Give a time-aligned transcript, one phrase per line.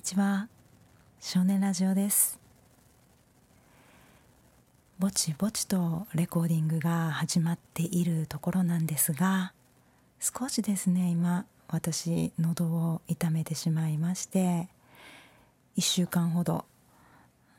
[0.00, 0.48] にちは。
[1.20, 2.38] 少年ラジオです。
[4.98, 9.52] ぼちぼちとレコーディングが始まっているところなんですが
[10.18, 14.68] 少しですね今私喉を痛めてしまいまして
[15.76, 16.64] 1週間ほど、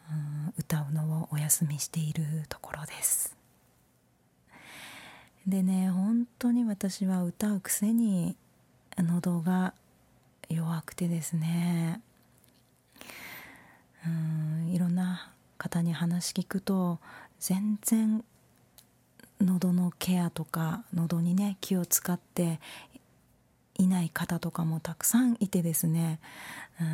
[0.10, 3.38] うん、歌うのをお休みしているところです。
[5.46, 8.36] でね本当に私は歌うくせに
[8.98, 9.76] 喉が
[10.50, 12.02] 弱くてですね
[14.06, 17.00] うんいろんな方に話聞くと
[17.40, 18.24] 全然
[19.40, 22.60] 喉のケアとか喉にね気を使って
[23.76, 26.20] いない方とかもたくさんいてですね、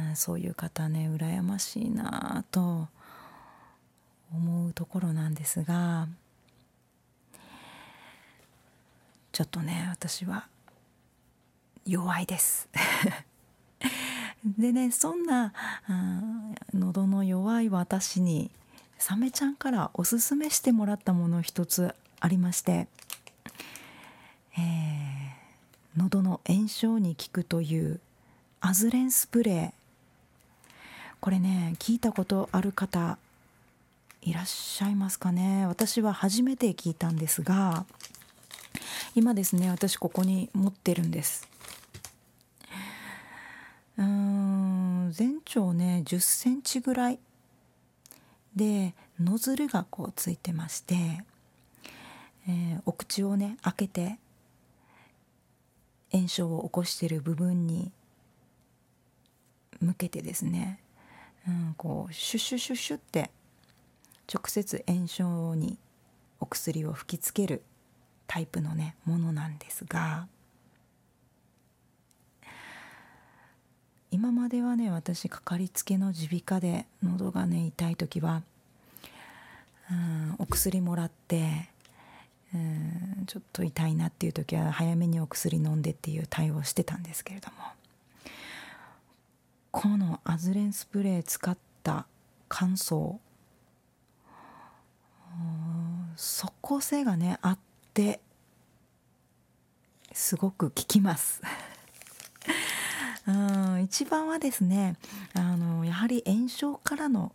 [0.10, 2.88] うん、そういう方ね羨ましいなと
[4.34, 6.08] 思うところなんですが
[9.32, 10.48] ちょっとね私は
[11.86, 12.68] 弱いです。
[14.58, 15.54] でねそんな、
[16.74, 18.52] 喉の弱い私に
[18.98, 22.88] サメちゃんからおすすめしてもらったもの一つありまして、
[24.58, 28.00] えー、喉の炎症に効くという
[28.60, 29.72] アズレンスプレー。
[31.20, 33.18] これね聞いたことある方
[34.22, 35.66] いらっしゃいますかね？
[35.68, 37.86] 私は初めて聞いたんですが
[39.16, 41.48] 今ですね私ここに持ってるんです。
[43.98, 44.27] うん。
[45.48, 47.20] 長ね10センチぐらい。
[48.56, 50.96] でノズルがこうついてまして、
[52.48, 54.18] えー、お口をね開けて
[56.12, 57.92] 炎症を起こしてる部分に
[59.80, 60.80] 向けてですね、
[61.48, 63.30] うん、こうシュッシュッシュッシュって
[64.34, 65.78] 直接炎症に
[66.40, 67.62] お薬を吹きつける
[68.26, 70.28] タイプのねものなんですが
[74.10, 78.44] 今まではね私かかりつけの耳鼻科で喉がね痛い時は
[79.90, 81.70] うんお薬もらって
[82.54, 87.56] うんちょっと痛いなっていう時は早めにお薬飲んでっていう対応してたんですけれども
[89.72, 92.06] このアズレンスプレー使った
[92.48, 93.16] 乾燥
[96.16, 97.60] 即効性がねあっ
[97.94, 98.20] て
[100.14, 101.42] すごく効きます。
[103.28, 104.96] うん一番はですね
[105.34, 107.34] あのやはり炎症からの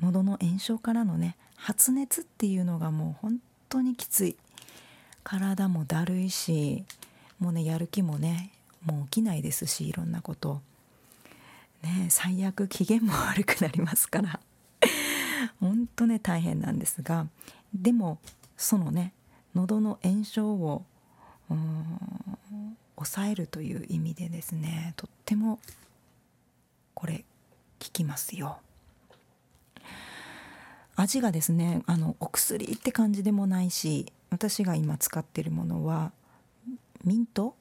[0.00, 3.38] 喉の炎症からのね発熱っていうのがもう本
[3.68, 4.36] 当にきつい。
[5.24, 6.84] 体もだるいし
[7.38, 8.50] もうねやる気もね
[8.86, 10.60] もう起きないですしいろんなこと。
[11.82, 14.40] ね最悪機嫌も悪くなりますから。
[15.60, 17.26] 本当ね大変なんですが
[17.74, 18.18] でも
[18.56, 19.12] そのね
[19.54, 20.84] 喉の炎症を
[22.96, 25.58] 抑えるという意味でですねとっても
[26.94, 27.24] これ効
[27.78, 28.58] きますよ。
[30.96, 36.10] 味がですねあのお薬って感じでもないし私が今使ってるものは
[37.04, 37.54] ミント？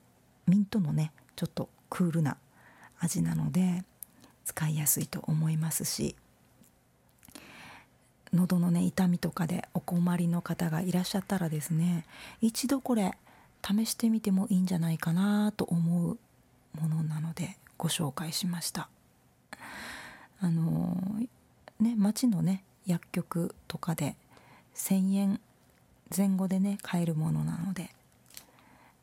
[0.48, 2.38] ミントのねちょっとクールな
[3.00, 3.84] 味なので
[4.46, 6.16] 使いやすいと思いますし
[8.34, 12.06] 喉のね痛みとかでお困りの方がいらっしゃったらですね
[12.42, 13.18] 一度これ
[13.68, 16.18] 試してみてもいいんじゃないかなと思う
[16.80, 18.90] ものなのでご紹介しました。
[20.40, 20.96] あの
[21.80, 24.16] ね町のね薬局とかで
[24.76, 25.40] 1,000円
[26.16, 27.90] 前後でね買えるものなので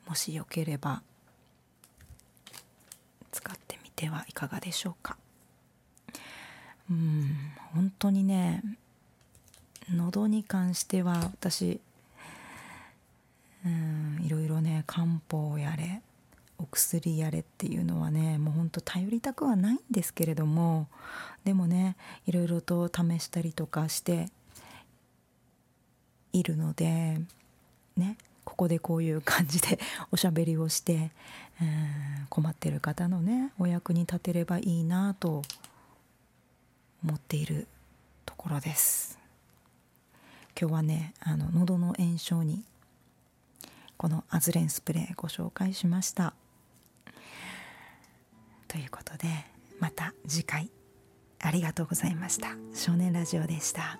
[0.08, 1.02] もしよければ
[3.32, 5.16] 使ってみてはいかがでしょうか。
[6.90, 7.36] うん
[7.72, 8.62] 本当にね
[9.90, 11.80] 喉に関しては私
[14.86, 16.02] 漢方やれ
[16.58, 20.88] お薬やれっていうのはねもうほんと頼りたくはないんですけれども
[21.44, 21.96] でもね
[22.26, 24.28] いろいろと試したりとかして
[26.32, 27.20] いるので
[27.96, 29.78] ねここでこういう感じで
[30.12, 31.10] おしゃべりをして
[32.28, 35.42] 困ってる方のねお役に立てればいいなと
[37.04, 37.66] 思っている
[38.24, 39.18] ところです。
[40.58, 42.62] 今日はねあの喉の炎症に
[43.96, 46.34] このアズレンスプレーご紹介しました。
[48.68, 49.28] ということで
[49.80, 50.70] また次回。
[51.40, 52.56] ありがとうございました。
[52.74, 53.98] 少年ラジオでした。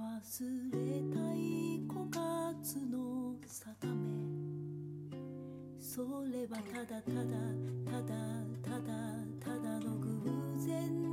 [0.00, 0.08] 忘
[0.72, 4.00] れたい枯渇の定め。
[5.78, 6.00] そ
[6.32, 7.20] れはただただ
[7.84, 8.14] ただ
[8.62, 8.88] ただ
[9.38, 10.06] ただの偶
[10.56, 11.09] 然。